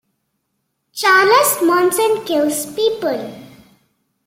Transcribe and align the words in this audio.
Charles 0.93 1.61
Manson 1.61 2.25
kills 2.25 2.65
people. 2.73 3.35